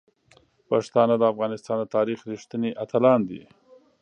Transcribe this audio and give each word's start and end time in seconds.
پښتانه 0.69 1.15
د 1.17 1.23
افغانستان 1.33 1.77
د 1.79 1.85
تاریخ 1.95 2.19
رښتیني 2.31 2.71
اتلان 2.83 3.19
دي. 3.29 3.41